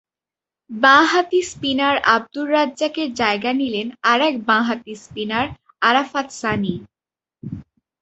বাঁহাতি 0.69 1.39
স্পিনার 1.51 1.95
আবদুর 2.15 2.47
রাজ্জাকের 2.51 3.09
জায়গা 3.13 3.51
নিলেন 3.53 3.87
আরেক 4.11 4.35
বাঁহাতি 4.49 4.93
স্পিনার 5.03 5.45
আরাফাত 5.81 6.27
সানি। 6.39 6.73